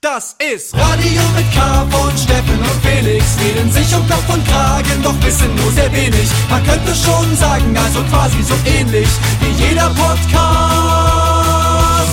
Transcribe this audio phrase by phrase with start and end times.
[0.00, 3.36] Das ist Radio mit K von Steffen und Felix.
[3.40, 6.30] Reden sich um Kopf und Kragen, doch wissen nur sehr wenig.
[6.48, 9.08] Man könnte schon sagen, also quasi so ähnlich
[9.40, 10.94] wie jeder Podcast.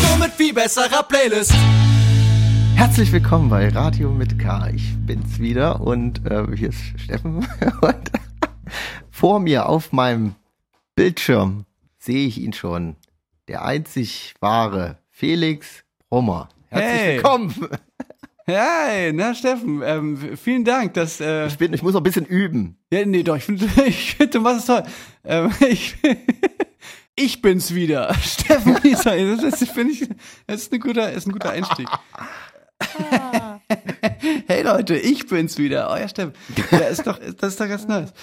[0.01, 1.53] Nur mit viel besserer Playlist.
[2.73, 4.69] Herzlich willkommen bei Radio mit K.
[4.73, 7.47] Ich bin's wieder und äh, hier ist Steffen.
[7.81, 8.11] Und
[9.11, 10.33] vor mir auf meinem
[10.95, 11.65] Bildschirm
[11.99, 12.95] sehe ich ihn schon.
[13.47, 16.49] Der einzig wahre Felix Brummer.
[16.69, 17.15] Herzlich Hey.
[17.17, 17.67] willkommen.
[18.47, 22.25] Hey, na Steffen, ähm, vielen Dank, dass äh, Ich, bin, ich muss noch ein bisschen
[22.25, 22.77] üben.
[22.91, 24.83] ja nee doch, ich finde ich find, du machst es toll.
[25.23, 25.95] Ähm, ich
[27.15, 28.13] ich bin's wieder.
[28.21, 30.07] Steffen Rieser, das ist finde ich
[30.45, 31.87] das ist ein guter ist ein guter Einstieg.
[34.47, 35.89] hey Leute, ich bin's wieder.
[35.89, 36.33] Euer Steffen.
[36.71, 38.13] Ja, ist doch das ist doch ganz nice.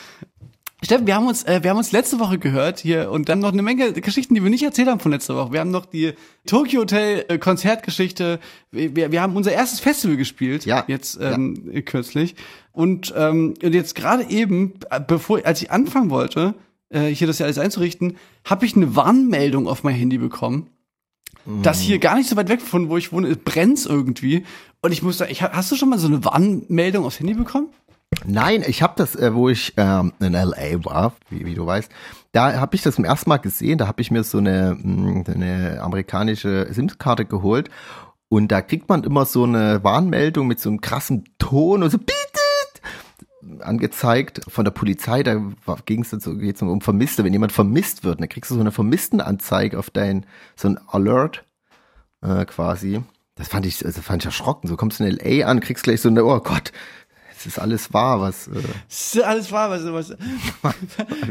[0.85, 3.53] Steffen, wir haben uns, äh, wir haben uns letzte Woche gehört hier und dann noch
[3.53, 5.53] eine Menge Geschichten, die wir nicht erzählt haben von letzter Woche.
[5.53, 6.15] Wir haben noch die
[6.45, 8.41] Tokyo Hotel äh, Konzertgeschichte.
[8.73, 12.35] Wir, wir haben unser erstes Festival gespielt, Ja, jetzt ähm, kürzlich.
[12.73, 16.55] Und, ähm, und jetzt gerade eben, äh, bevor, als ich anfangen wollte,
[16.89, 20.69] äh, hier das ja alles einzurichten, habe ich eine Warnmeldung auf mein Handy bekommen.
[21.63, 24.45] Das hier gar nicht so weit weg von wo ich wohne, es brennt's irgendwie.
[24.80, 27.69] Und ich muss sagen, ich, hast du schon mal so eine Warnmeldung aufs Handy bekommen?
[28.24, 31.91] Nein, ich habe das, äh, wo ich ähm, in LA war, wie, wie du weißt,
[32.32, 33.79] da habe ich das zum ersten Mal gesehen.
[33.79, 37.68] Da habe ich mir so eine, mh, so eine amerikanische SIM-Karte geholt
[38.29, 41.99] und da kriegt man immer so eine Warnmeldung mit so einem krassen Ton und so
[41.99, 42.23] bietet
[43.60, 45.23] angezeigt von der Polizei.
[45.23, 45.40] Da
[45.85, 47.24] ging es so, geht's um Vermisste.
[47.24, 51.45] Wenn jemand vermisst wird, dann kriegst du so eine Vermisstenanzeige auf dein so ein Alert
[52.23, 53.02] äh, quasi.
[53.35, 54.68] Das fand ich, also fand ich erschrocken.
[54.68, 56.73] So kommst du in LA an, kriegst gleich so eine, oh Gott,
[57.46, 58.52] es ist alles wahr, was, äh,
[58.88, 60.16] Das ist alles wahr, was, was,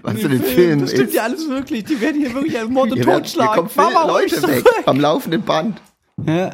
[0.02, 1.16] was in den Filmen Das stimmt ist.
[1.16, 1.86] ja alles wirklich.
[1.86, 3.56] Die werden hier wirklich an Mord und werden, hier Totschlag.
[3.56, 4.84] kommen Leute weg, zurück.
[4.86, 5.81] am laufenden Band.
[6.26, 6.52] Ja.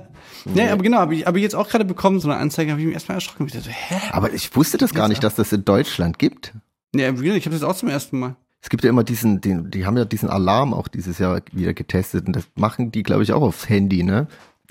[0.54, 2.80] Ja, aber genau, habe ich, hab ich jetzt auch gerade bekommen, so eine Anzeige, habe
[2.80, 3.48] ich mich erstmal erschrocken.
[3.48, 3.96] Ich dachte, hä?
[4.12, 6.54] Aber ich wusste das gar nicht, dass das in Deutschland gibt.
[6.96, 8.36] Ja, ich habe das auch zum ersten Mal.
[8.62, 11.74] Es gibt ja immer diesen, den, die haben ja diesen Alarm auch dieses Jahr wieder
[11.74, 14.28] getestet und das machen die, glaube ich, auch aufs Handy, ne?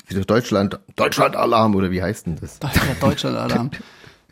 [0.09, 2.59] Wieder Deutschland, Deutschland-Alarm oder wie heißt denn das?
[3.01, 3.71] Deutschland-Alarm.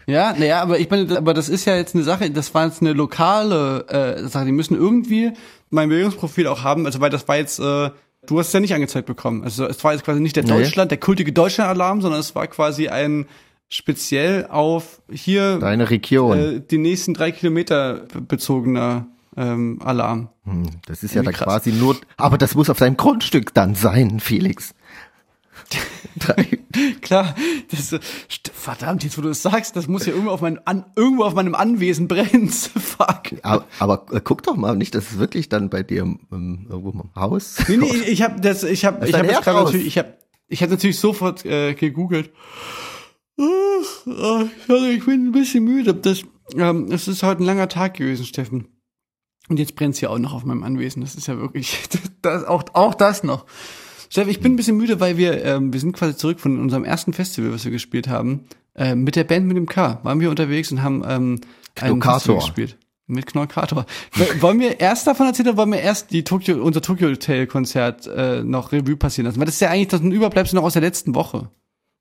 [0.07, 2.81] Ja, naja, aber ich meine, aber das ist ja jetzt eine Sache, das war jetzt
[2.83, 4.45] eine lokale äh, Sache.
[4.47, 5.33] Die müssen irgendwie
[5.71, 7.91] mein Bildungsprofil auch haben, also weil das war jetzt, äh,
[8.27, 9.43] du hast es ja nicht angezeigt bekommen.
[9.45, 10.51] Also es war jetzt quasi nicht der Nee.
[10.51, 13.27] Deutschland, der kultige Deutschland-Alarm, sondern es war quasi ein
[13.69, 16.39] speziell auf hier Deine Region.
[16.39, 20.29] äh, die nächsten drei Kilometer be- bezogener ähm, Alarm.
[20.45, 21.47] Hm, das ist ja da Irgendwie krass.
[21.65, 24.75] quasi nur, aber das muss auf deinem Grundstück dann sein, Felix.
[26.19, 26.59] Drei-
[27.03, 27.35] Klar,
[27.71, 27.95] das,
[28.53, 31.35] verdammt, jetzt wo du es sagst, das muss ja irgendwo auf, mein, an, irgendwo auf
[31.35, 32.49] meinem Anwesen brennen.
[32.49, 33.35] Fuck.
[33.43, 36.67] aber, aber äh, guck doch mal, nicht, dass es wirklich dann bei dir im, im,
[36.69, 37.57] irgendwo im Haus.
[37.69, 40.15] Nee, nee, ich, habe das, ich habe, ist ich habe natürlich, ich habe,
[40.49, 42.33] ich habe natürlich sofort äh, gegoogelt.
[43.37, 45.95] Sorry, ich bin ein bisschen müde.
[45.95, 46.23] Das,
[46.57, 48.69] ähm, es ist heute ein langer Tag gewesen, Steffen.
[49.49, 51.03] Und jetzt brennt's ja auch noch auf meinem Anwesen.
[51.03, 51.83] Das ist ja wirklich,
[52.23, 53.47] das, auch, auch das noch.
[54.15, 56.85] Steffen, ich bin ein bisschen müde, weil wir, ähm, wir sind quasi zurück von unserem
[56.85, 58.45] ersten Festival, was wir gespielt haben.
[58.77, 61.41] Äh, mit der Band mit dem K waren wir unterwegs und haben ähm,
[61.75, 62.13] ein Knockator.
[62.13, 62.79] Festival gespielt.
[63.09, 63.87] Mit Knorkator.
[64.39, 68.07] Wollen wir erst davon erzählen oder wollen wir erst die Tokyo, unser Tokyo Hotel Konzert
[68.07, 69.41] äh, noch Revue passieren lassen?
[69.41, 71.49] Weil das ist ja eigentlich das ein Überbleibsel noch aus der letzten Woche.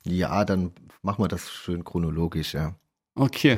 [0.03, 0.72] Ja, dann
[1.02, 2.75] machen wir das schön chronologisch, ja.
[3.16, 3.57] Okay.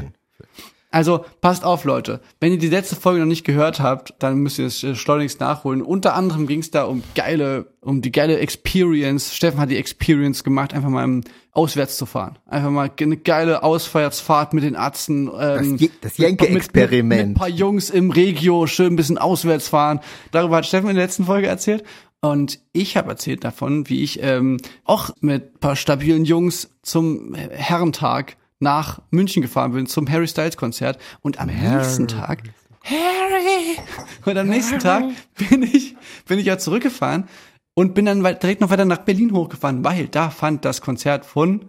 [0.96, 2.22] Also passt auf, Leute.
[2.40, 5.42] Wenn ihr die letzte Folge noch nicht gehört habt, dann müsst ihr es äh, schleunigst
[5.42, 5.82] nachholen.
[5.82, 9.36] Unter anderem ging es da um geile, um die geile Experience.
[9.36, 12.40] Steffen hat die Experience gemacht, einfach mal im auswärts zu fahren.
[12.46, 15.30] Einfach mal eine geile Auswärtsfahrt mit den Atzen.
[15.38, 17.10] Ähm, das mit- Jenke-Experiment.
[17.10, 20.00] Mit, mit ein paar Jungs im Regio, schön ein bisschen auswärts fahren.
[20.32, 21.84] Darüber hat Steffen in der letzten Folge erzählt.
[22.22, 27.36] Und ich habe erzählt davon, wie ich ähm, auch mit ein paar stabilen Jungs zum
[27.36, 31.00] Herrentag nach München gefahren bin, zum Harry Styles Konzert.
[31.22, 32.42] Und am nächsten Tag,
[32.84, 33.78] Harry!
[34.26, 35.06] Und am nächsten Tag
[35.50, 35.96] bin ich,
[36.28, 37.30] bin ich ja zurückgefahren
[37.76, 41.66] und bin dann direkt noch weiter nach Berlin hochgefahren, weil da fand das Konzert von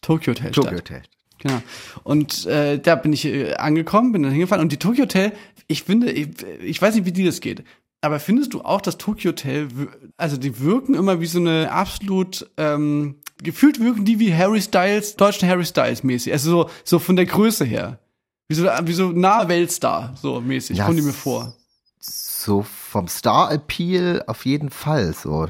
[0.00, 0.80] Tokyo Hotel Tokyo statt.
[0.80, 1.02] Hotel.
[1.40, 1.62] Genau.
[2.04, 5.32] Und äh, da bin ich äh, angekommen, bin dann hingefahren und die Tokyo Hotel,
[5.68, 6.28] ich finde, ich,
[6.62, 7.64] ich weiß nicht, wie dir das geht,
[8.00, 9.68] aber findest du auch, dass Tokyo Hotel,
[10.16, 15.16] also die wirken immer wie so eine absolut, ähm, gefühlt wirken die wie Harry Styles,
[15.16, 17.98] deutschen Harry Styles mäßig, also so, so von der Größe her.
[18.48, 21.54] Wie so, wie so nahe Weltstar, so mäßig, Ja, kommen die mir vor.
[22.00, 25.48] So vom Star-Appeal auf jeden Fall so.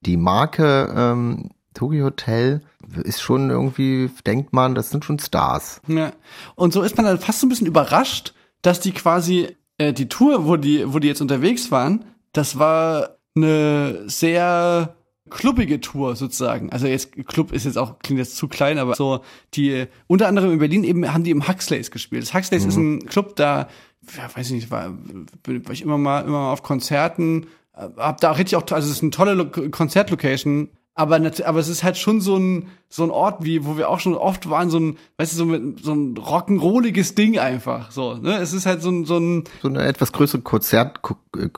[0.00, 2.62] Die Marke ähm, Tokyo Hotel
[3.04, 5.80] ist schon irgendwie, denkt man, das sind schon Stars.
[5.86, 6.12] Ja.
[6.56, 10.08] Und so ist man dann fast so ein bisschen überrascht, dass die quasi äh, die
[10.08, 14.94] Tour, wo die, wo die jetzt unterwegs waren, das war eine sehr
[15.30, 16.70] clubbige Tour sozusagen.
[16.70, 19.20] Also jetzt Club ist jetzt auch klingt jetzt zu klein, aber so
[19.54, 22.22] die unter anderem in Berlin eben haben die im Huxleys gespielt.
[22.22, 22.68] Das Huxleys mhm.
[22.68, 23.68] ist ein Club, da
[24.16, 28.20] ja, weiß ich nicht, war, war ich immer mal immer mal auf Konzerten, äh, hab
[28.20, 30.68] da richtig auch also es ist eine tolle Lo Konzertlocation
[31.00, 34.00] aber aber es ist halt schon so ein so ein Ort wie wo wir auch
[34.00, 38.14] schon oft waren so ein weißt du so mit so ein rock'n'rolliges Ding einfach so
[38.14, 38.36] ne?
[38.38, 41.00] Es ist halt so ein so ein so eine etwas größere Konzert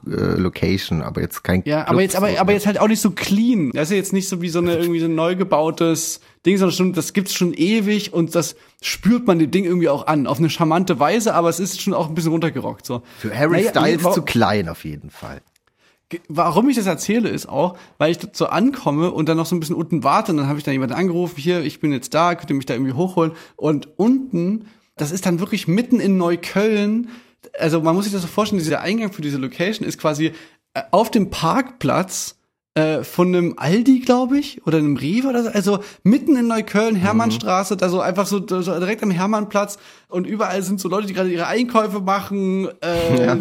[0.05, 3.11] Location aber jetzt kein ja Club aber jetzt aber aber jetzt halt auch nicht so
[3.11, 3.71] clean.
[3.73, 6.77] Das ist jetzt nicht so wie so eine irgendwie so ein neu gebautes Ding sondern
[6.77, 10.39] schon das gibt's schon ewig und das spürt man dem Ding irgendwie auch an auf
[10.39, 13.03] eine charmante Weise aber es ist schon auch ein bisschen runtergerockt so.
[13.19, 15.41] Für Harry naja, Styles zu klein auf jeden Fall
[16.29, 19.61] warum ich das erzähle, ist auch, weil ich so ankomme und dann noch so ein
[19.61, 22.35] bisschen unten warte und dann habe ich dann jemanden angerufen, hier, ich bin jetzt da,
[22.35, 23.33] könnt ihr mich da irgendwie hochholen?
[23.57, 24.67] Und unten,
[24.97, 27.09] das ist dann wirklich mitten in Neukölln,
[27.59, 30.33] also man muss sich das so vorstellen, dieser Eingang für diese Location ist quasi
[30.75, 32.37] äh, auf dem Parkplatz
[32.75, 36.97] äh, von einem Aldi, glaube ich, oder einem Rewe oder so, also mitten in Neukölln,
[36.97, 39.79] Hermannstraße, da so einfach so, so direkt am Hermannplatz
[40.09, 43.37] und überall sind so Leute, die gerade ihre Einkäufe machen, äh, ja.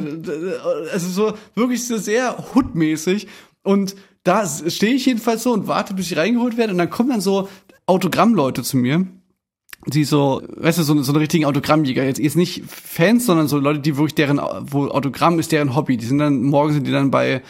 [0.92, 3.28] also so wirklich so sehr hutmäßig
[3.64, 7.10] und da stehe ich jedenfalls so und warte, bis ich reingeholt werde und dann kommen
[7.10, 7.48] dann so
[7.86, 9.08] Autogrammleute zu mir
[9.88, 12.04] die so, weißt du, so, so eine richtigen Autogrammjäger.
[12.04, 15.98] Jetzt, jetzt nicht Fans, sondern so Leute, die wirklich deren, wo Autogramm ist deren Hobby.
[15.98, 17.42] Die sind dann, morgen sind die dann bei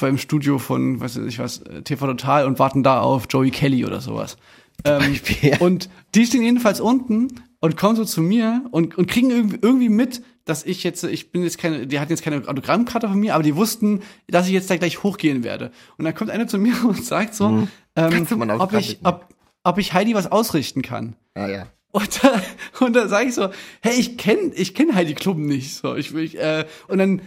[0.00, 3.84] beim Studio von, weiß ich was, äh, TV Total und warten da auf Joey Kelly
[3.84, 4.36] oder sowas.
[4.84, 5.20] Ähm,
[5.60, 9.88] und die stehen jedenfalls unten und kommen so zu mir und, und kriegen irgendwie, irgendwie
[9.88, 13.34] mit, dass ich jetzt, ich bin jetzt keine, die hatten jetzt keine Autogrammkarte von mir,
[13.34, 15.70] aber die wussten, dass ich jetzt da gleich hochgehen werde.
[15.98, 17.68] Und dann kommt einer zu mir und sagt so, mhm.
[17.94, 18.26] ähm,
[18.58, 19.28] ob ich, ob,
[19.62, 21.14] ob ich Heidi was ausrichten kann.
[21.34, 21.66] Ah, ja.
[21.92, 22.42] Und da,
[22.84, 23.50] und da sage ich so,
[23.82, 25.74] hey, ich kenn, ich kenn Heidi Klum nicht.
[25.74, 27.20] So, ich, ich äh, und dann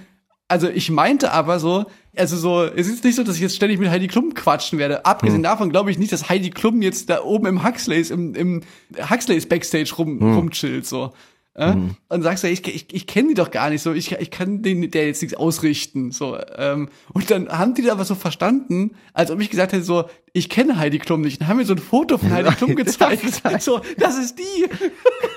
[0.47, 3.79] also ich meinte aber so, also so, es ist nicht so, dass ich jetzt ständig
[3.79, 5.05] mit Heidi Klum quatschen werde.
[5.05, 5.43] Abgesehen hm.
[5.43, 8.61] davon glaube ich nicht, dass Heidi Klum jetzt da oben im Huxleys, im, im
[9.09, 10.35] Huxleys Backstage rum, hm.
[10.35, 11.13] rumchillt, so.
[11.55, 11.73] Äh?
[11.73, 11.95] Mhm.
[12.09, 14.61] Und sagst du, ich, ich, ich kenne die doch gar nicht so, ich, ich kann
[14.61, 16.11] den, der jetzt nichts ausrichten.
[16.11, 19.83] So, ähm, und dann haben die da aber so verstanden, als ob ich gesagt hätte,
[19.83, 20.03] so,
[20.35, 21.39] ich kenne Heidi Klum nicht.
[21.39, 23.23] Und haben mir so ein Foto von Heidi Klum gezeigt.
[23.61, 24.65] so, das ist die.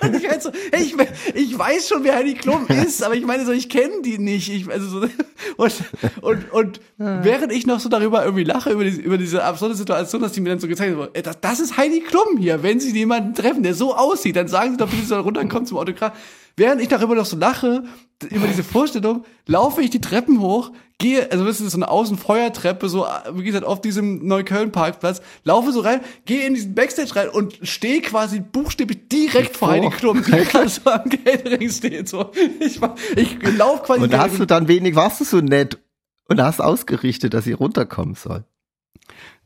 [0.16, 0.94] ich, halt so, hey, ich,
[1.34, 4.52] ich weiß schon, wer Heidi Klum ist, aber ich meine so, ich kenne die nicht.
[4.52, 5.08] Ich, also so,
[5.56, 5.74] und,
[6.20, 10.20] und, und während ich noch so darüber irgendwie lache, über diese, über diese absurde Situation,
[10.20, 12.64] dass die mir dann so gezeigt haben, das, das ist Heidi Klum hier.
[12.64, 15.66] Wenn sie jemanden treffen, der so aussieht, dann sagen sie doch bitte, sie soll runterkommen
[15.66, 16.10] zum Autogramm
[16.58, 17.84] Während ich darüber noch so lache,
[18.30, 22.88] über diese Vorstellung, laufe ich die Treppen hoch, gehe, also das ist so eine Außenfeuertreppe,
[22.88, 27.60] so, wie gesagt, auf diesem Neukölln-Parkplatz, laufe so rein, gehe in diesen Backstage rein und
[27.62, 32.32] stehe quasi buchstäblich direkt vor Heidi Klum, die gerade so am Catering steht, so.
[32.58, 32.80] Ich,
[33.14, 34.02] ich laufe quasi.
[34.02, 35.78] Und da hast du dann wenig, warst du so nett
[36.26, 38.42] und hast ausgerichtet, dass sie runterkommen soll.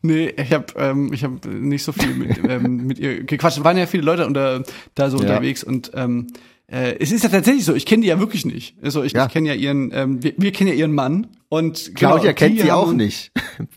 [0.00, 3.58] Nee, ich habe ähm, ich hab nicht so viel mit, ähm, mit ihr gequatscht.
[3.58, 4.64] Es waren ja viele Leute unter,
[4.94, 5.22] da so ja.
[5.22, 6.26] unterwegs und ähm,
[6.68, 8.76] äh, es ist ja tatsächlich so, ich kenne die ja wirklich nicht.
[8.82, 9.26] Also ich, ja.
[9.26, 12.60] ich kenne ja ihren, ähm, wir, wir kennen ja ihren Mann und Claudia genau, kennt
[12.60, 13.32] sie auch nicht.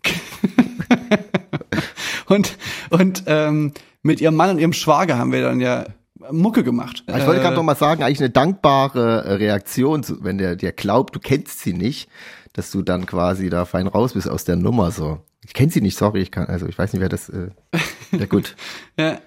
[2.28, 2.58] und
[2.90, 5.86] und ähm, mit ihrem Mann und ihrem Schwager haben wir dann ja
[6.32, 7.04] Mucke gemacht.
[7.08, 11.16] Ich wollte gerade äh, noch mal sagen, eigentlich eine dankbare Reaktion, wenn der dir glaubt,
[11.16, 12.10] du kennst sie nicht,
[12.54, 15.20] dass du dann quasi da fein raus bist aus der Nummer so.
[15.46, 17.50] Ich kenne sie nicht, sorry, ich kann, also ich weiß nicht, wer das, äh,
[18.18, 18.56] ja gut.
[18.98, 19.20] ja,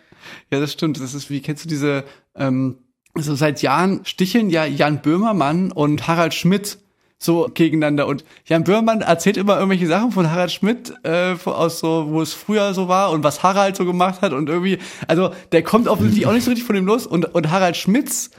[0.50, 1.00] ja, das stimmt.
[1.00, 2.78] Das ist, wie kennst du diese, ähm,
[3.22, 6.78] so seit Jahren sticheln ja Jan Böhmermann und Harald Schmidt
[7.18, 8.06] so gegeneinander.
[8.06, 12.32] Und Jan Böhmermann erzählt immer irgendwelche Sachen von Harald Schmidt, äh, aus so, wo es
[12.32, 16.26] früher so war und was Harald so gemacht hat und irgendwie, also der kommt offensichtlich
[16.26, 18.30] auch nicht so richtig von dem los und, und Harald Schmidts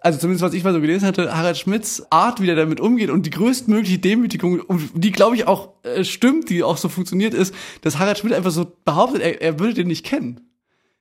[0.00, 3.10] also zumindest was ich mal so gelesen hatte, Harald Schmidts Art, wie der damit umgeht
[3.10, 4.62] und die größtmögliche Demütigung,
[4.94, 8.50] die glaube ich auch äh, stimmt, die auch so funktioniert, ist, dass Harald Schmidt einfach
[8.50, 10.40] so behauptet, er, er würde den nicht kennen.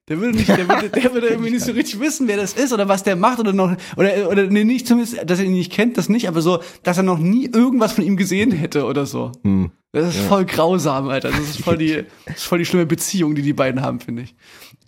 [0.10, 2.74] Der würde nicht, der würde, der würde irgendwie nicht so richtig wissen, wer das ist
[2.74, 5.72] oder was der macht oder noch, oder, oder nee, nicht zumindest, dass er ihn nicht
[5.72, 9.06] kennt, das nicht, aber so, dass er noch nie irgendwas von ihm gesehen hätte oder
[9.06, 9.32] so.
[9.44, 9.72] Hm.
[9.92, 10.28] Das ist ja.
[10.28, 11.30] voll grausam, Alter.
[11.30, 14.24] Das ist voll die, das ist voll die schlimme Beziehung, die die beiden haben, finde
[14.24, 14.36] ich.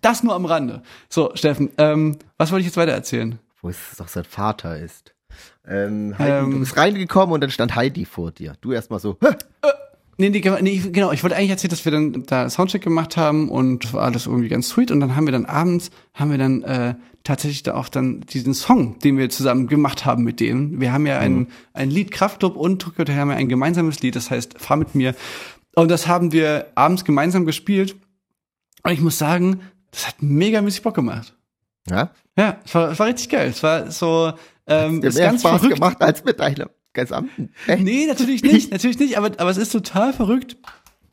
[0.01, 0.81] Das nur am Rande.
[1.09, 3.39] So, Steffen, ähm, was wollte ich jetzt weiter erzählen?
[3.61, 5.13] wo es doch sein Vater ist.
[5.65, 8.55] Ähm, Heidi, ähm, du bist reingekommen und dann stand Heidi vor dir.
[8.61, 9.17] Du erstmal so.
[9.21, 9.27] Hä?
[9.61, 9.69] Äh,
[10.29, 11.11] nee, nee, nee, genau.
[11.11, 14.49] Ich wollte eigentlich erzählen, dass wir dann da Soundcheck gemacht haben und war alles irgendwie
[14.49, 14.91] ganz sweet.
[14.91, 18.53] Und dann haben wir dann abends, haben wir dann äh, tatsächlich da auch dann diesen
[18.53, 20.79] Song, den wir zusammen gemacht haben mit denen.
[20.79, 21.47] Wir haben ja ein, mhm.
[21.73, 25.15] ein Lied Kraftclub und Tokyo haben ja ein gemeinsames Lied, das heißt Fahr mit mir.
[25.75, 27.95] Und das haben wir abends gemeinsam gespielt.
[28.83, 29.61] Und ich muss sagen,
[29.91, 31.35] das hat mega mäßig Bock gemacht.
[31.89, 32.11] Ja?
[32.37, 33.49] Ja, es war, es war richtig geil.
[33.49, 34.33] Es war so,
[34.67, 35.75] ähm, ist ganz Spaß verrückt.
[35.75, 37.51] gemacht als mit deinem gesamten.
[37.67, 37.83] Echt?
[37.83, 40.57] Nee, natürlich nicht, natürlich nicht, aber, aber es ist total verrückt.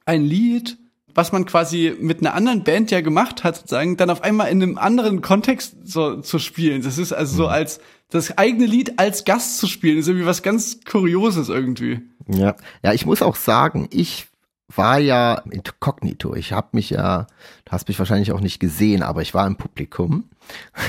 [0.05, 0.79] Ein Lied,
[1.15, 4.63] was man quasi mit einer anderen Band ja gemacht hat, sozusagen, dann auf einmal in
[4.63, 6.83] einem anderen Kontext so zu spielen.
[6.83, 7.49] Das ist also so Mhm.
[7.51, 7.81] als
[8.11, 12.01] das eigene Lied als Gast zu spielen, ist irgendwie was ganz Kurioses irgendwie.
[12.29, 14.28] Ja, ja, ich muss auch sagen, ich
[14.75, 16.35] war ja inkognito.
[16.35, 17.27] Ich habe mich ja,
[17.65, 20.25] du hast mich wahrscheinlich auch nicht gesehen, aber ich war im Publikum.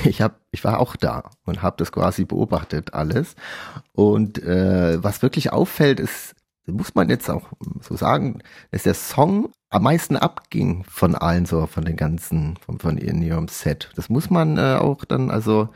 [0.06, 3.36] Ich hab, ich war auch da und habe das quasi beobachtet alles.
[3.92, 6.34] Und äh, was wirklich auffällt, ist,
[6.66, 7.50] muss man jetzt auch
[7.82, 8.40] so sagen,
[8.72, 13.22] dass der Song am meisten abging von allen so, von den ganzen, von, von in
[13.22, 13.90] ihrem Set.
[13.96, 15.68] Das muss man äh, auch dann, also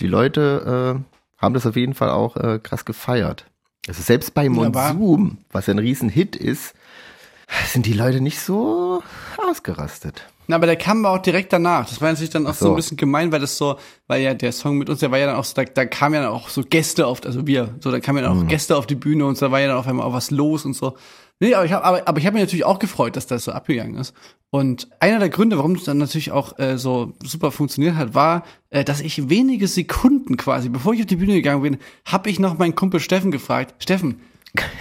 [0.00, 3.46] die Leute äh, haben das auf jeden Fall auch äh, krass gefeiert.
[3.86, 4.48] Also selbst bei.
[4.48, 6.74] Monsum, was ja ein Riesenhit ist,
[7.66, 9.02] sind die Leute nicht so
[9.48, 10.22] ausgerastet.
[10.50, 11.86] Na, aber der kam auch direkt danach.
[11.88, 12.66] Das war natürlich dann auch so.
[12.66, 12.72] so.
[12.72, 15.26] ein bisschen gemein, weil das so, weil ja der Song mit uns, der war ja
[15.26, 17.90] dann auch so, da, da kamen ja dann auch so Gäste auf, also wir, so,
[17.90, 19.76] da kamen ja dann auch Gäste auf die Bühne und so, da war ja dann
[19.76, 20.96] auf einmal auch was los und so.
[21.40, 23.52] Nee, aber ich habe aber, aber ich habe mich natürlich auch gefreut, dass das so
[23.52, 24.14] abgegangen ist.
[24.50, 28.42] Und einer der Gründe, warum es dann natürlich auch äh, so super funktioniert hat, war,
[28.70, 31.76] äh, dass ich wenige Sekunden quasi, bevor ich auf die Bühne gegangen bin,
[32.06, 34.20] habe ich noch meinen Kumpel Steffen gefragt, Steffen,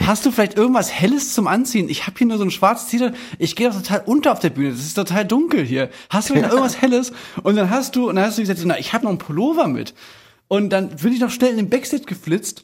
[0.06, 1.90] Hast du vielleicht irgendwas Helles zum Anziehen?
[1.90, 3.16] Ich habe hier nur so ein schwarzes T-Shirt.
[3.40, 4.72] Ich gehe doch total unter auf der Bühne.
[4.72, 5.90] Das ist total dunkel hier.
[6.10, 7.12] Hast du vielleicht noch irgendwas Helles?
[7.44, 9.68] Und dann hast du, und dann hast du gesagt, na, ich habe noch einen Pullover
[9.68, 9.94] mit.
[10.48, 12.64] Und dann bin ich noch schnell in den Backstage geflitzt,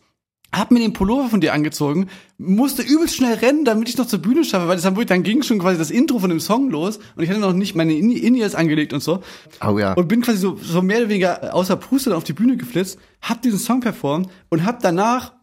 [0.55, 4.19] hab mir den Pullover von dir angezogen, musste übelst schnell rennen, damit ich noch zur
[4.19, 6.99] Bühne schaffe, weil das dann, dann ging schon quasi das Intro von dem Song los
[7.15, 9.21] und ich hatte noch nicht meine In- In-Ears angelegt und so.
[9.67, 9.93] Oh ja.
[9.93, 12.99] Und bin quasi so, so mehr oder weniger außer Puste dann auf die Bühne geflitzt,
[13.21, 15.33] hab diesen Song performt und hab danach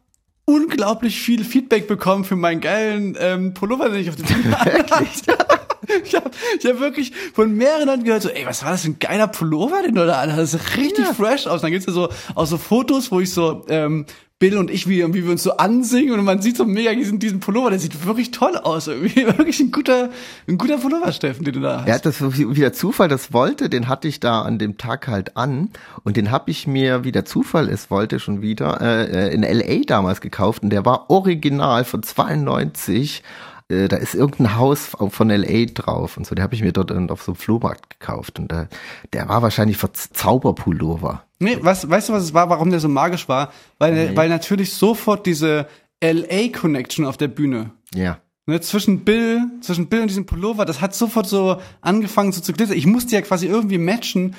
[0.51, 5.70] unglaublich viel Feedback bekommen für meinen geilen ähm, Pullover, den ich auf Bühne hatte.
[6.05, 8.91] Ich habe ich hab wirklich von mehreren Leuten gehört, so, ey, was war das für
[8.91, 10.55] ein geiler Pullover, den du da an hast?
[10.55, 11.55] Das sieht richtig fresh aus.
[11.55, 14.07] Und dann gibt's ja so auch so Fotos, wo ich so ähm,
[14.41, 17.19] Bill und ich, wie, wie wir uns so ansingen und man sieht so mega diesen,
[17.19, 18.89] diesen Pullover, der sieht wirklich toll aus.
[18.89, 19.27] Irgendwie.
[19.41, 20.09] Wirklich ein guter,
[20.49, 21.89] ein guter Pullover, Steffen, den du da hast.
[21.89, 25.09] Ja, das war wie der Zufall das wollte, den hatte ich da an dem Tag
[25.09, 25.69] halt an
[26.05, 29.85] und den habe ich mir, wie der Zufall es wollte, schon wieder äh, in LA
[29.87, 33.23] damals gekauft und der war original von 92.
[33.71, 36.91] Äh, da ist irgendein Haus von LA drauf und so, der habe ich mir dort
[37.11, 38.67] auf so einem Flohmarkt gekauft und äh,
[39.13, 41.25] der war wahrscheinlich für Zauberpullover.
[41.39, 43.53] Nee, was, weißt du, was es war, warum der so magisch war?
[43.79, 45.67] Weil, weil natürlich sofort diese
[46.03, 47.71] LA-Connection auf der Bühne.
[47.95, 48.19] Ja.
[48.47, 52.53] Ne, zwischen Bill, zwischen Bill und diesem Pullover, das hat sofort so angefangen so zu
[52.53, 52.77] glitzern.
[52.77, 54.35] Ich musste ja quasi irgendwie matchen.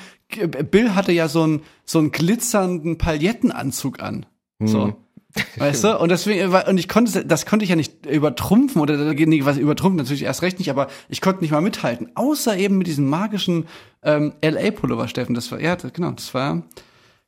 [0.70, 4.26] Bill hatte ja so einen so einen glitzernden Palettenanzug an.
[4.64, 4.96] So.
[5.58, 5.98] Weißt du?
[5.98, 9.98] Und deswegen, und ich konnte, das konnte ich ja nicht übertrumpfen oder nee, was übertrumpfen
[9.98, 12.12] natürlich erst recht nicht, aber ich konnte nicht mal mithalten.
[12.16, 13.68] Außer eben mit diesem magischen
[14.04, 15.36] ähm, LA-Pullover, Steffen.
[15.36, 16.64] Das war, ja, das, genau, das war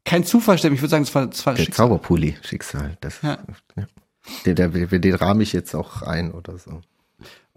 [0.05, 0.75] kein Zufall, Steffen.
[0.75, 1.87] Ich würde sagen, das war, das war Der Schicksal.
[1.87, 2.97] Zauberpulli, Schicksal.
[3.01, 3.37] Das, Ja.
[3.75, 3.85] ja.
[4.45, 6.81] Den, den, den rahme ich jetzt auch ein oder so.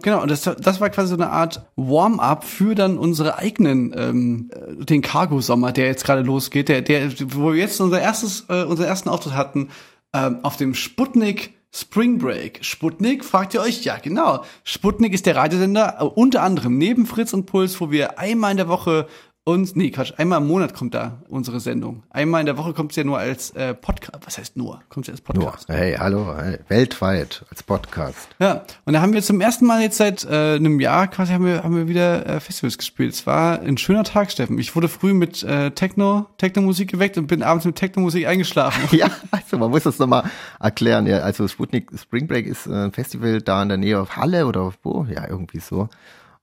[0.03, 4.51] Genau, und das, das war quasi so eine Art Warm-up für dann unsere eigenen, ähm,
[4.53, 8.65] äh, den Cargo-Sommer, der jetzt gerade losgeht, der, der, wo wir jetzt unser erstes, äh,
[8.65, 9.71] unseren ersten Auftritt hatten,
[10.15, 12.65] ähm, auf dem Sputnik Spring Break.
[12.65, 13.85] Sputnik, fragt ihr euch?
[13.85, 14.45] Ja, genau.
[14.65, 18.57] Sputnik ist der Radiosender, äh, unter anderem neben Fritz und Puls, wo wir einmal in
[18.57, 19.09] der Woche
[19.47, 22.03] uns, nee, Quatsch, einmal im Monat kommt da unsere Sendung.
[22.11, 24.83] Einmal in der Woche kommt es ja nur als äh, Podcast, was heißt nur?
[24.89, 25.69] Kommt ja als Nur, Podcast.
[25.69, 28.29] hey, hallo, hey, weltweit als Podcast.
[28.41, 31.45] Ja, und da haben wir zum ersten Mal jetzt seit äh, einem Jahr quasi haben
[31.45, 33.15] wir, haben wir wieder äh, Festivals gespielt.
[33.15, 34.59] Es war ein schöner Tag, Steffen.
[34.59, 38.83] Ich wurde früh mit äh, Techno, Techno-Musik geweckt und bin abends mit Techno-Musik eingeschlafen.
[38.97, 40.25] Ja, also man muss das nochmal
[40.59, 41.07] erklären.
[41.07, 44.47] Ja, also Sputnik Spring Break ist äh, ein Festival da in der Nähe auf Halle
[44.47, 45.07] oder auf wo?
[45.09, 45.89] Ja, irgendwie so.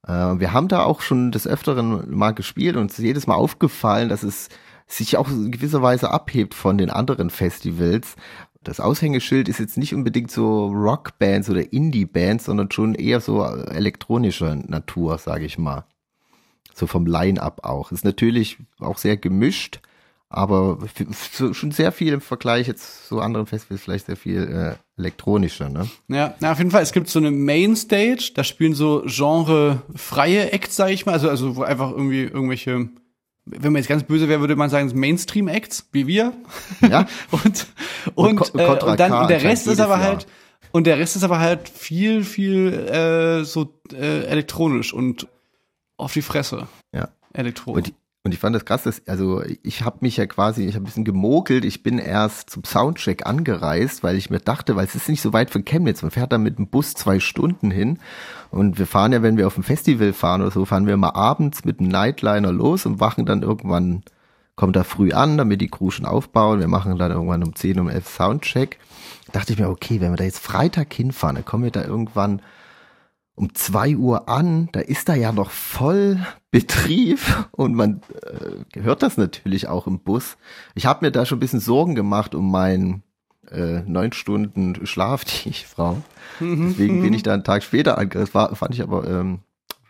[0.06, 3.34] Äh, wir haben da auch schon des Öfteren mal gespielt und es ist jedes Mal
[3.34, 4.48] aufgefallen, dass es
[4.86, 8.16] sich auch in gewisser Weise abhebt von den anderen Festivals.
[8.62, 14.56] Das Aushängeschild ist jetzt nicht unbedingt so Rockbands oder Indie-Bands, sondern schon eher so elektronischer
[14.56, 15.84] Natur, sage ich mal.
[16.74, 17.92] So vom Line-up auch.
[17.92, 19.80] Ist natürlich auch sehr gemischt,
[20.36, 20.78] aber
[21.52, 25.88] schon sehr viel im Vergleich jetzt zu anderen Festivals vielleicht sehr viel äh, elektronischer, ne?
[26.08, 30.76] Ja, na, auf jeden Fall, es gibt so eine Mainstage, da spielen so genre-freie Acts,
[30.76, 32.88] sag ich mal, also, also wo einfach irgendwie irgendwelche,
[33.44, 36.32] wenn man jetzt ganz böse wäre, würde man sagen, Mainstream-Acts, wie wir.
[36.80, 37.06] Ja.
[37.30, 37.66] und,
[38.14, 40.02] Und und, äh, und dann, und der Rest ist aber Jahr.
[40.02, 40.26] halt,
[40.72, 45.28] und der Rest ist aber halt viel, viel, äh, so, äh, elektronisch und
[45.96, 46.66] auf die Fresse.
[46.92, 47.08] Ja.
[47.32, 47.92] Elektronisch.
[48.26, 50.86] Und, ich fand das krass, dass, also ich habe mich ja quasi, ich habe ein
[50.86, 55.10] bisschen gemogelt, ich bin erst zum Soundcheck angereist, weil ich mir dachte, weil es ist
[55.10, 57.98] nicht so weit von Chemnitz, man fährt da mit dem Bus zwei Stunden hin.
[58.50, 61.14] Und wir fahren ja, wenn wir auf ein Festival fahren oder so, fahren wir immer
[61.14, 64.02] abends mit einem Nightliner los und wachen dann irgendwann,
[64.56, 67.78] kommen da früh an, damit die Crew schon aufbauen, wir machen dann irgendwann um 10,
[67.78, 68.78] um 11 Soundcheck.
[69.32, 72.40] Dachte ich mir, okay, wenn wir da jetzt Freitag hinfahren, dann kommen wir da irgendwann
[73.36, 76.18] um zwei Uhr an, da ist da ja noch voll
[76.50, 77.18] Betrieb
[77.50, 80.36] und man äh, hört das natürlich auch im Bus.
[80.74, 83.02] Ich habe mir da schon ein bisschen Sorgen gemacht um meinen
[83.50, 86.02] äh, neun Stunden Schlaf, die ich brauche.
[86.40, 88.34] Deswegen bin ich da einen Tag später angereist.
[88.34, 89.40] War, fand ich aber ähm,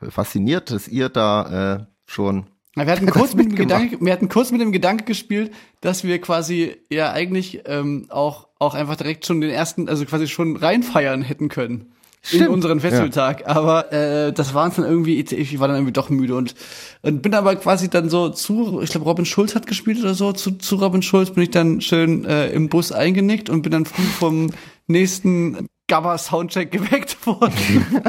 [0.09, 3.57] fasziniert, dass ihr da äh, schon wir hatten, kurz mit dem.
[3.57, 8.49] Gedanke, wir hatten kurz mit dem Gedanke gespielt, dass wir quasi ja eigentlich ähm, auch,
[8.59, 11.93] auch einfach direkt schon den ersten, also quasi schon reinfeiern hätten können.
[12.31, 13.47] In Stimmt, unseren Festivaltag.
[13.47, 16.55] Aber äh, das war uns dann irgendwie, ich war dann irgendwie doch müde und,
[17.03, 20.33] und bin aber quasi dann so zu, ich glaube Robin Schulz hat gespielt oder so,
[20.33, 23.85] zu, zu Robin Schulz bin ich dann schön äh, im Bus eingenickt und bin dann
[23.85, 24.51] früh vom
[24.87, 28.09] nächsten Gabba Soundcheck geweckt worden.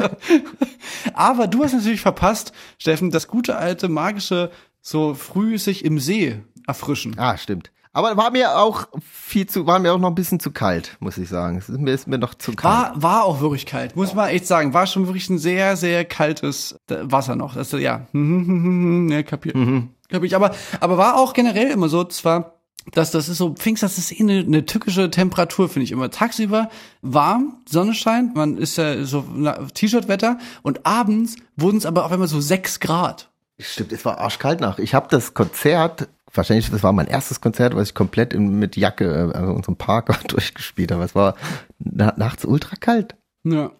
[1.12, 6.40] Aber du hast natürlich verpasst, Steffen, das gute alte magische so früh sich im See
[6.66, 7.18] erfrischen.
[7.18, 7.70] Ah, stimmt.
[7.96, 11.16] Aber war mir auch viel zu, war mir auch noch ein bisschen zu kalt, muss
[11.16, 11.56] ich sagen.
[11.56, 12.92] Es ist mir, ist mir noch zu kalt.
[12.92, 14.74] War, war auch wirklich kalt, muss man echt sagen.
[14.74, 17.54] War schon wirklich ein sehr, sehr kaltes äh, Wasser noch.
[17.54, 19.56] Das, ja, ja kapiert.
[20.10, 20.36] Kapier ich.
[20.36, 22.56] Aber, aber war auch generell immer so, zwar,
[22.92, 26.10] dass das ist so, Pfingst, das ist eh eine, eine tückische Temperatur, finde ich immer.
[26.10, 26.68] Tagsüber
[27.00, 29.24] warm, Sonne scheint, man ist ja so
[29.72, 33.30] T-Shirt-Wetter und abends wurden es aber auf einmal so sechs Grad.
[33.58, 34.78] Stimmt, es war arschkalt nach.
[34.78, 38.76] Ich habe das Konzert, wahrscheinlich, das war mein erstes Konzert, was ich komplett in, mit
[38.76, 41.04] Jacke in unserem Park durchgespielt habe.
[41.04, 41.34] Es war
[41.78, 43.14] na, nachts ultra kalt.
[43.44, 43.72] Ja.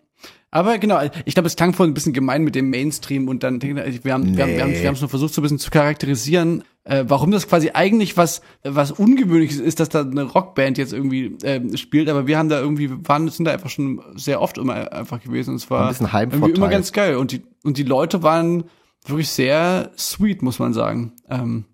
[0.50, 3.60] Aber genau, ich glaube, es klang vorhin ein bisschen gemein mit dem Mainstream und dann,
[3.60, 5.70] wir haben, wir haben, wir haben, wir haben es nur versucht, so ein bisschen zu
[5.70, 10.92] charakterisieren, äh, warum das quasi eigentlich was, was Ungewöhnliches ist, dass da eine Rockband jetzt
[10.92, 14.56] irgendwie äh, spielt, aber wir haben da irgendwie, waren, sind da einfach schon sehr oft
[14.56, 17.82] immer einfach gewesen und es war Ein irgendwie immer ganz geil und die, und die
[17.82, 18.64] Leute waren
[19.04, 21.12] wirklich sehr sweet, muss man sagen.
[21.28, 21.64] Ähm,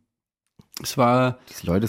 [0.82, 1.38] es war,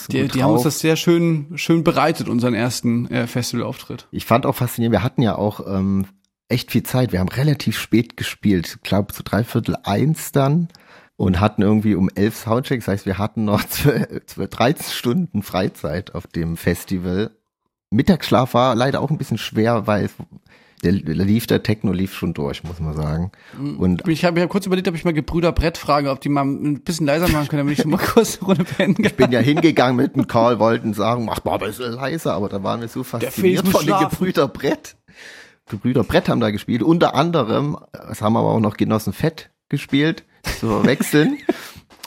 [0.07, 4.07] Die die, haben uns das sehr schön, schön bereitet, unseren ersten äh, Festivalauftritt.
[4.11, 6.05] Ich fand auch faszinierend, wir hatten ja auch ähm,
[6.47, 7.11] echt viel Zeit.
[7.11, 8.77] Wir haben relativ spät gespielt.
[8.77, 10.69] Ich glaube, zu dreiviertel eins dann.
[11.15, 12.85] Und hatten irgendwie um elf Soundchecks.
[12.85, 17.31] Das heißt, wir hatten noch 12, 12, 13 Stunden Freizeit auf dem Festival.
[17.91, 20.13] Mittagsschlaf war leider auch ein bisschen schwer, weil es,
[20.83, 23.31] der, lief, der Techno lief schon durch, muss man sagen.
[23.77, 26.43] Und Ich habe hab kurz überlegt, ob ich mal Gebrüder Brett frage, ob die mal
[26.43, 29.31] ein bisschen leiser machen können, damit ich schon mal kurz eine Runde beenden ich bin
[29.31, 32.81] ja hingegangen mit dem Karl, wollten sagen, mach mal ein bisschen leiser, aber da waren
[32.81, 33.97] wir so fasziniert von den.
[33.97, 34.95] Gebrüder Brett.
[35.69, 37.77] Gebrüder Brett haben da gespielt, unter anderem,
[38.11, 40.25] es haben aber auch noch Genossen Fett gespielt,
[40.59, 41.37] zu verwechseln.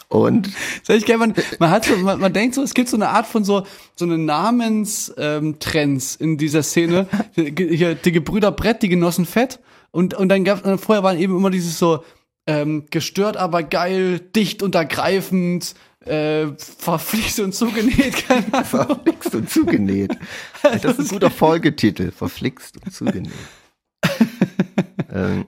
[0.09, 0.51] Und
[0.83, 3.09] Sag ich gerne, man, man hat so, man, man denkt so, es gibt so eine
[3.09, 3.67] Art von so,
[3.97, 5.57] so eine Namens, ähm,
[6.19, 7.09] in dieser Szene.
[7.35, 9.61] Hier, die Gebrüder Brett, die Genossen Fett.
[9.91, 12.05] Und, und dann gab äh, vorher waren eben immer dieses so,
[12.47, 18.65] ähm, gestört, aber geil, dicht und ergreifend, äh, verflixt und zugenäht, keine Ahnung.
[18.65, 20.17] verflixt und zugenäht.
[20.63, 23.33] Das ist ein guter Folgetitel, verflixt und zugenäht.
[25.13, 25.47] ähm,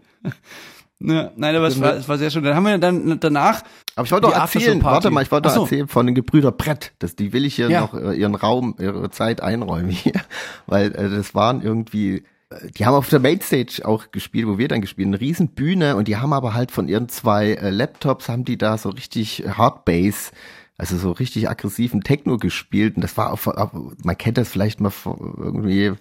[1.00, 2.42] Ja, nein, aber es war, es war sehr schön.
[2.42, 3.62] Dann haben wir dann danach,
[3.94, 5.62] aber ich wollte doch erzählen, warte mal, ich wollte doch so.
[5.62, 6.92] erzählen von den Gebrüder Brett.
[6.98, 7.82] Das, die will ich hier Ja.
[7.82, 10.14] noch äh, ihren Raum, ihre Zeit einräumen hier.
[10.66, 14.66] Weil äh, das waren irgendwie, äh, die haben auf der Mainstage auch gespielt, wo wir
[14.66, 17.70] dann gespielt haben, eine riesen Bühne und die haben aber halt von ihren zwei äh,
[17.70, 20.32] Laptops, haben die da so richtig Hardbass,
[20.78, 23.70] also so richtig aggressiven Techno gespielt und das war auf, auf
[24.02, 25.92] man kennt das vielleicht mal von irgendwie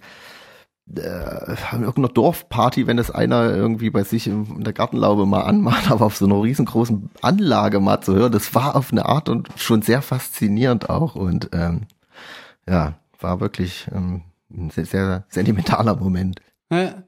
[0.96, 6.06] äh, irgendeiner Dorfparty, wenn das einer irgendwie bei sich in, der Gartenlaube mal anmacht, aber
[6.06, 9.82] auf so einer riesengroßen Anlage mal zu hören, das war auf eine Art und schon
[9.82, 11.82] sehr faszinierend auch und ähm,
[12.68, 16.42] ja, war wirklich ähm, ein sehr, sehr sentimentaler Moment.
[16.72, 17.04] Ja,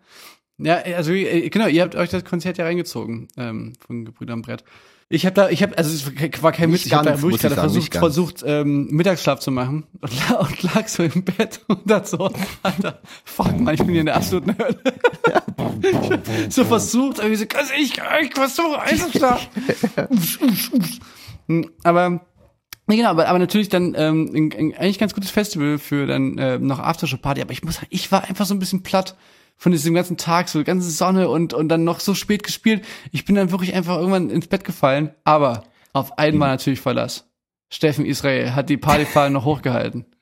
[0.57, 4.63] ja also äh, genau, ihr habt euch das Konzert ja reingezogen ähm, von Gebrüdern Brett.
[5.11, 7.55] Ich habe da, ich habe, also es war kein Witz, ich habe da wirklich gerade
[7.55, 12.31] versucht, versucht ähm, Mittagsschlaf zu machen und, und lag so im Bett und dann so,
[12.61, 14.79] Alter, fuck man, ich bin hier in der absoluten Hölle.
[16.49, 17.45] so versucht, irgendwie so,
[17.79, 19.47] ich, ich versuche einzuschlafen.
[21.83, 22.21] Aber
[22.85, 26.39] Nee, genau, aber, aber natürlich dann ähm, ein, ein, eigentlich ganz gutes Festival für dann
[26.39, 27.39] äh, noch Aftershow Party.
[27.39, 29.15] Aber ich muss sagen, ich war einfach so ein bisschen platt
[29.59, 32.83] von diesem ganzen Tag, so die ganze Sonne und und dann noch so spät gespielt.
[33.11, 35.11] Ich bin dann wirklich einfach irgendwann ins Bett gefallen.
[35.25, 37.25] Aber auf einmal natürlich Verlass.
[37.71, 40.05] Steffen Israel hat die Partyfahne noch hochgehalten.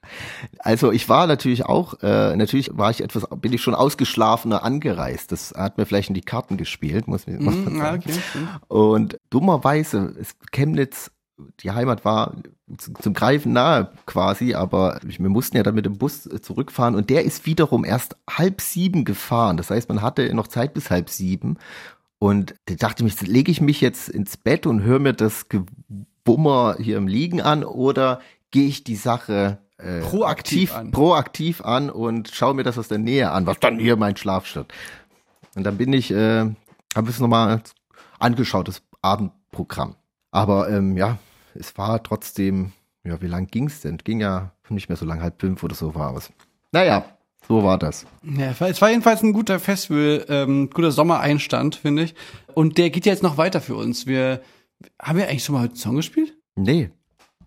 [0.59, 5.33] Also ich war natürlich auch, äh, natürlich war ich etwas, bin ich schon ausgeschlafener angereist.
[5.33, 8.03] Das hat mir vielleicht in die Karten gespielt, muss, muss man Mhm, sagen.
[8.07, 8.47] ja, okay.
[8.69, 11.11] Und dummerweise, es, Chemnitz,
[11.59, 12.35] die Heimat war
[12.77, 16.95] zu- zum Greifen nahe quasi, aber wir mussten ja dann mit dem Bus äh, zurückfahren
[16.95, 19.57] und der ist wiederum erst halb sieben gefahren.
[19.57, 21.57] Das heißt, man hatte noch Zeit bis halb sieben.
[22.19, 26.75] Und da dachte ich lege ich mich jetzt ins Bett und höre mir das Gewummer
[26.79, 28.19] hier im Liegen an oder
[28.49, 30.91] gehe ich die Sache äh, Proaktiv aktiv, an.
[30.91, 34.47] proaktiv an und schaue mir das aus der Nähe an, was dann hier mein Schlaf
[34.47, 34.73] stört.
[35.55, 36.49] Und dann bin ich, äh,
[36.95, 37.61] habe es nochmal
[38.17, 39.93] angeschaut, das Abendprogramm.
[40.31, 41.19] Aber ähm, ja,
[41.59, 42.71] es war trotzdem,
[43.03, 43.97] ja, wie lang ging es denn?
[43.97, 46.31] Ging ja nicht mehr so lang, halb fünf oder so war es.
[46.71, 47.05] Naja,
[47.47, 48.05] so war das.
[48.23, 52.15] Ja, es war jedenfalls ein guter Festival, ähm, guter Sommereinstand, finde ich.
[52.53, 54.05] Und der geht jetzt noch weiter für uns.
[54.05, 54.41] Wir
[55.01, 56.37] haben wir eigentlich schon mal heute einen Song gespielt?
[56.55, 56.89] Nee.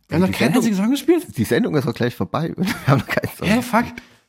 [0.09, 1.37] Wir haben noch keinen einzigen Song gespielt?
[1.37, 2.53] Die Sendung ist doch gleich vorbei.
[2.57, 3.47] Wir haben noch keinen Song.
[3.47, 3.85] Hä, fuck.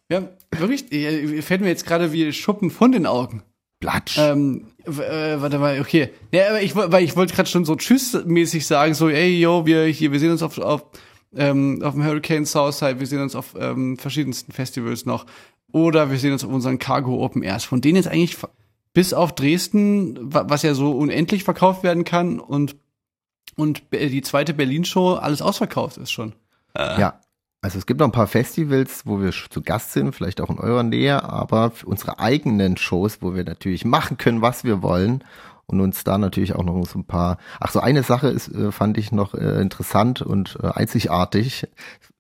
[0.08, 3.42] Wir haben wirklich, äh, fällt mir jetzt gerade wie Schuppen von den Augen.
[3.82, 4.18] Platsch.
[4.18, 6.12] Ähm, äh, warte mal, okay.
[6.32, 9.86] Ja, aber ich, weil ich wollte gerade schon so Tschüss-mäßig sagen, so, ey, yo, wir
[9.86, 10.86] hier, wir sehen uns auf, auf,
[11.36, 15.26] ähm, auf dem Hurricane Southside, wir sehen uns auf ähm, verschiedensten Festivals noch.
[15.74, 18.38] Oder wir sehen uns auf unseren Cargo Open Airs, von denen jetzt eigentlich
[18.94, 22.76] bis auf Dresden, was ja so unendlich verkauft werden kann und
[23.58, 26.34] und die zweite Berlin-Show alles ausverkauft ist schon.
[26.74, 27.20] Ja,
[27.62, 30.58] also es gibt noch ein paar Festivals, wo wir zu Gast sind, vielleicht auch in
[30.58, 35.24] eurer Nähe, aber unsere eigenen Shows, wo wir natürlich machen können, was wir wollen
[35.68, 37.38] und uns da natürlich auch noch so ein paar.
[37.60, 41.68] Ach so, eine Sache ist, äh, fand ich noch äh, interessant und äh, einzigartig.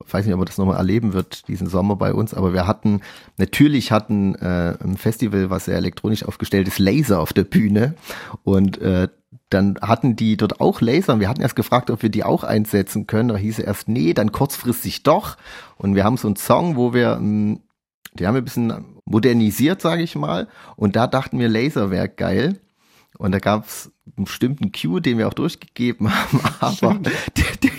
[0.05, 2.67] Ich weiß nicht, ob man das nochmal erleben wird diesen Sommer bei uns, aber wir
[2.67, 3.01] hatten
[3.37, 7.95] natürlich hatten äh, ein Festival, was sehr elektronisch aufgestellt ist, Laser auf der Bühne
[8.43, 9.07] und äh,
[9.51, 11.13] dann hatten die dort auch Laser.
[11.13, 13.29] Und wir hatten erst gefragt, ob wir die auch einsetzen können.
[13.29, 15.37] Da hieß er erst, nee, dann kurzfristig doch.
[15.77, 17.59] Und wir haben so einen Song, wo wir, hm,
[18.13, 20.47] die haben wir ein bisschen modernisiert, sage ich mal.
[20.77, 22.61] Und da dachten wir, Laser wäre geil.
[23.17, 26.39] Und da gab es einen bestimmten Cue, den wir auch durchgegeben haben.
[26.61, 27.11] Aber der,
[27.61, 27.71] der,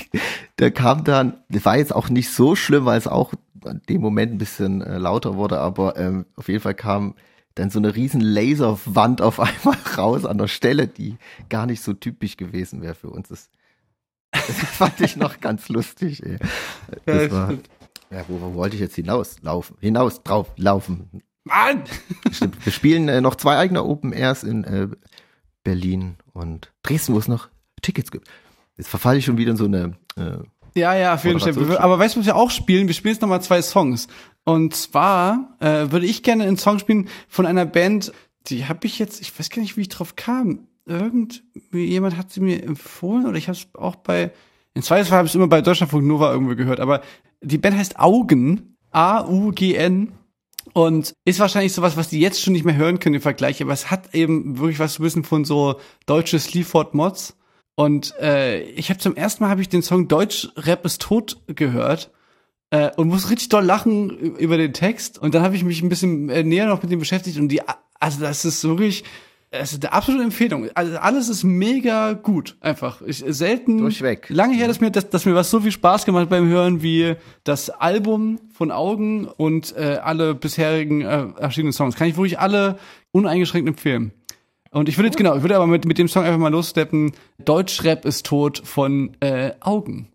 [0.58, 3.32] der, kam dann, das war jetzt auch nicht so schlimm, weil es auch
[3.64, 5.58] in dem Moment ein bisschen äh, lauter wurde.
[5.58, 7.14] Aber ähm, auf jeden Fall kam
[7.54, 11.16] dann so eine riesen Laserwand auf einmal raus an der Stelle, die
[11.48, 13.28] gar nicht so typisch gewesen wäre für uns.
[13.28, 13.50] Das,
[14.30, 16.22] das fand ich noch ganz lustig.
[16.24, 16.38] Ey.
[17.06, 17.52] Das war,
[18.10, 19.76] ja, wo, wo wollte ich jetzt hinaus laufen?
[19.80, 21.22] Hinaus drauf laufen.
[21.44, 21.82] Mann!
[22.30, 22.64] Stimmt.
[22.64, 24.88] Wir spielen äh, noch zwei eigene Open Airs in äh,
[25.64, 27.48] Berlin und Dresden, wo es noch
[27.80, 28.28] Tickets gibt.
[28.76, 30.38] Jetzt verfalle ich schon wieder in so eine äh,
[30.74, 31.78] ja, ja, auf jeden Fall.
[31.78, 32.86] Aber weißt du, was wir auch spielen?
[32.86, 34.08] Wir spielen jetzt nochmal zwei Songs.
[34.44, 38.12] Und zwar äh, würde ich gerne einen Song spielen von einer Band,
[38.48, 40.66] die habe ich jetzt, ich weiß gar nicht, wie ich drauf kam.
[40.84, 44.32] Irgend jemand hat sie mir empfohlen oder ich habe es auch bei,
[44.74, 47.02] in Zweifelsfall habe ich es immer bei Deutschlandfunk Nova irgendwie gehört, aber
[47.40, 50.12] die Band heißt Augen, A-U-G-N
[50.72, 53.72] und ist wahrscheinlich sowas, was die jetzt schon nicht mehr hören können im Vergleich, aber
[53.72, 57.36] es hat eben wirklich was zu wissen von so deutsche Sleaford Mods.
[57.76, 61.40] Und äh, ich habe zum ersten Mal habe ich den Song Deutsch Rap ist tot
[61.46, 62.10] gehört
[62.72, 65.18] äh, und muss richtig doll lachen über den Text.
[65.18, 67.60] Und dann habe ich mich ein bisschen äh, näher noch mit dem beschäftigt und die,
[68.00, 69.04] also das ist wirklich,
[69.50, 70.68] es ist eine absolute Empfehlung.
[70.74, 73.02] Also alles ist mega gut, einfach.
[73.02, 73.76] Ich, selten.
[73.76, 74.30] Durchweg.
[74.30, 77.14] Lange her, dass mir, dass, dass mir was so viel Spaß gemacht beim Hören wie
[77.44, 81.94] das Album von Augen und äh, alle bisherigen äh, erschienenen Songs.
[81.94, 82.78] Kann ich wirklich alle
[83.10, 84.12] uneingeschränkt empfehlen.
[84.70, 87.12] Und ich würde jetzt genau, ich würde aber mit, mit dem Song einfach mal lossteppen.
[87.44, 90.08] Deutschrap ist tot von äh, Augen.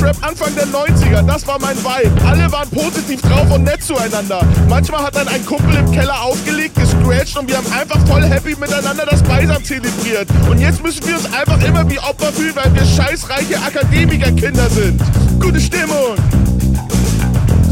[0.00, 2.26] Deutschrap Anfang der 90er, das war mein Vibe.
[2.26, 4.40] Alle waren positiv drauf und nett zueinander.
[4.66, 8.56] Manchmal hat dann ein Kumpel im Keller aufgelegt, gescratcht und wir haben einfach voll happy
[8.58, 10.26] miteinander das Beisam zelebriert.
[10.48, 15.02] Und jetzt müssen wir uns einfach immer wie Opfer fühlen, weil wir scheißreiche Akademikerkinder sind.
[15.38, 16.16] Gute Stimmung.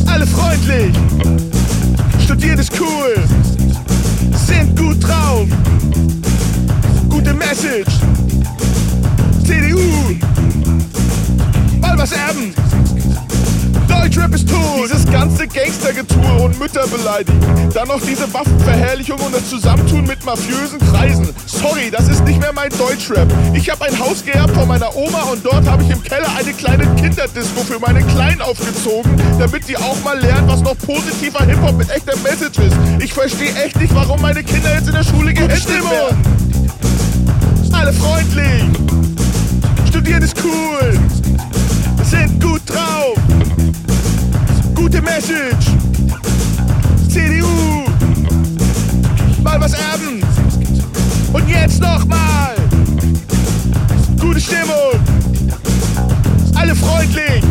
[0.06, 0.94] Alle freundlich.
[2.22, 3.14] Studieren ist cool.
[4.46, 5.46] Sind gut drauf.
[7.08, 7.94] Gute Message.
[9.46, 10.27] CDU.
[11.98, 12.54] Was erben.
[13.88, 14.84] Deutschrap ist tot.
[14.84, 17.40] Dieses ganze Gangstergetue und Mütter beleidigen.
[17.74, 21.28] Dann noch diese Waffenverherrlichung und das Zusammentun mit mafiösen Kreisen.
[21.46, 23.26] Sorry, das ist nicht mehr mein Deutschrap.
[23.52, 26.52] Ich habe ein Haus geerbt von meiner Oma und dort habe ich im Keller eine
[26.52, 31.76] kleine Kinderdisco für meine Kleinen aufgezogen, damit die auch mal lernen, was noch positiver Hip-Hop
[31.76, 32.76] mit echter Message ist.
[33.00, 36.16] Ich verstehe echt nicht, warum meine Kinder jetzt in der Schule gehänselt werden.
[37.72, 38.62] Alle freundlich.
[39.88, 41.27] Studieren ist cool.
[42.68, 43.16] Drauf.
[44.74, 45.68] Gute Message.
[47.08, 47.84] CDU.
[49.42, 50.22] Mal was erben.
[51.32, 52.54] Und jetzt nochmal.
[54.20, 55.00] Gute Stimmung.
[56.54, 57.42] Alle freundlich.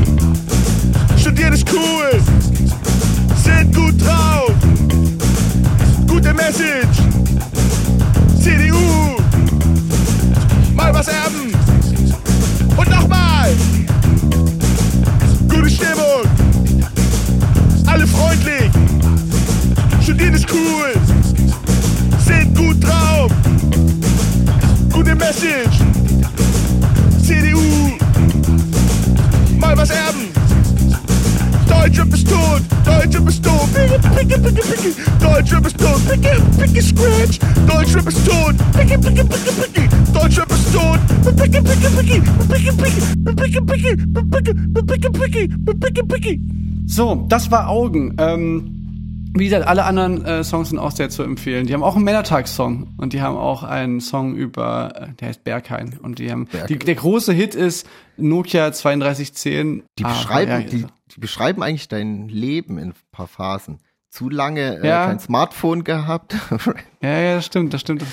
[1.17, 2.21] Studieren ist cool.
[3.43, 4.51] Sind gut drauf.
[6.07, 6.97] Gute Message.
[8.39, 9.17] CDU.
[10.75, 11.56] Mal was erben.
[37.97, 38.55] Deutschland ist tot.
[38.73, 40.13] Picki, picki, picki, picki.
[40.13, 40.99] Deutschland ist tot.
[41.35, 42.21] Picki, picki, picki.
[42.47, 43.01] Picki, picki.
[43.35, 43.95] Picki, picki.
[44.85, 45.47] Picki, picki.
[45.79, 46.41] Picki, picki.
[46.85, 48.15] So, das war Augen.
[48.19, 51.65] Ähm, wie gesagt, alle anderen äh, Songs sind auch sehr zu empfehlen.
[51.65, 55.43] Die haben auch einen Männertagssong und die haben auch einen Song über, äh, der heißt
[55.43, 55.97] Berghain.
[55.99, 59.83] Und die haben, die, der große Hit ist Nokia 3210.
[59.97, 63.79] Die ah, ja, die, die beschreiben eigentlich dein Leben in ein paar Phasen.
[64.09, 65.05] Zu lange äh, Ja.
[65.07, 66.35] kein Smartphone gehabt.
[67.01, 68.03] Ja, ja, das stimmt, das stimmt.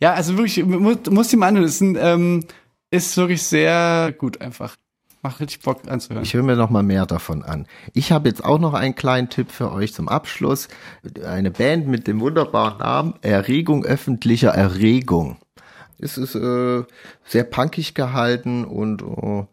[0.00, 1.64] Ja, also wirklich, muss, muss die mal anhören.
[1.66, 2.44] Das ist, ein, ähm,
[2.90, 4.76] ist wirklich sehr gut einfach.
[5.22, 6.24] Macht richtig Bock anzuhören.
[6.24, 7.66] Ich höre mir noch mal mehr davon an.
[7.94, 10.68] Ich habe jetzt auch noch einen kleinen Tipp für euch zum Abschluss.
[11.24, 15.38] Eine Band mit dem wunderbaren Namen Erregung öffentlicher Erregung.
[15.98, 16.82] Es ist äh,
[17.24, 19.44] sehr punkig gehalten und äh,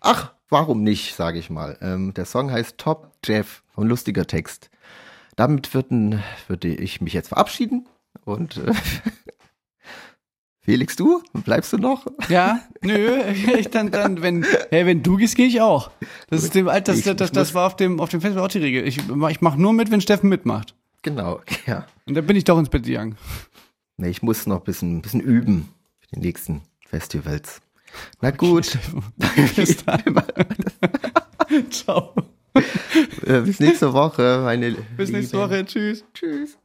[0.00, 1.76] ach, warum nicht, sage ich mal.
[1.82, 4.70] Ähm, der Song heißt Top Jeff, ein lustiger Text.
[5.38, 7.86] Damit würden, würde ich mich jetzt verabschieden
[8.24, 8.72] und äh,
[10.60, 11.22] Felix, du?
[11.32, 12.06] Bleibst du noch?
[12.28, 13.22] Ja, nö,
[13.56, 15.90] ich dann, dann, wenn, hey, wenn du gehst, gehe ich auch.
[16.28, 18.48] Das ist dem, das, Ich- das, das, das war auf dem, auf dem Festival auch
[18.50, 18.86] die Regel.
[18.86, 20.74] Ich, mach- ich mache nur mit, wenn Steffen mitmacht.
[21.02, 21.86] Genau, ja.
[22.06, 23.16] Und dann bin ich doch ins Bett gegangen.
[23.96, 25.68] Nee, ich muss noch ein bisschen, bisschen üben
[26.00, 27.60] für die nächsten Festivals.
[28.20, 28.76] Na gut,
[29.56, 30.02] Bis dann.
[31.70, 32.12] Ciao.
[32.54, 35.50] Äh, bis nächste Woche, meine Bis nächste Lieben.
[35.50, 35.64] Woche.
[35.64, 36.04] Tschüss.
[36.14, 36.58] Tschüss.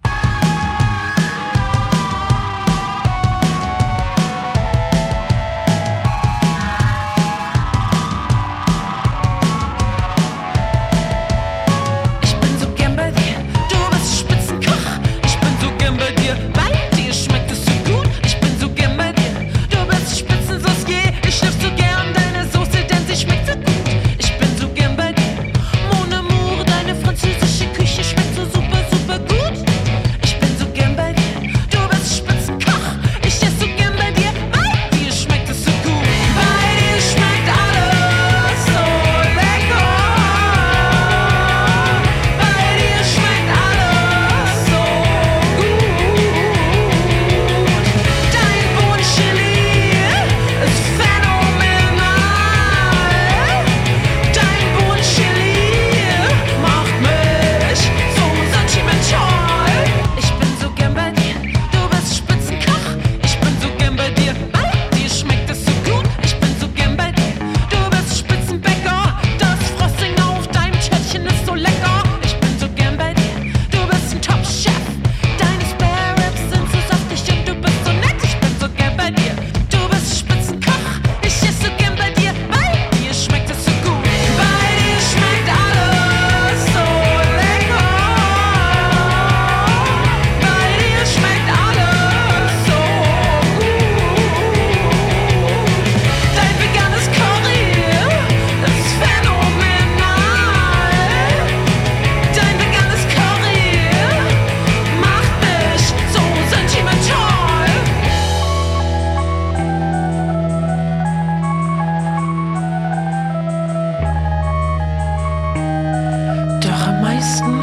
[116.63, 117.59] Doch am meisten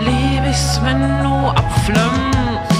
[0.00, 2.75] lieb ich's, wenn du abflammst.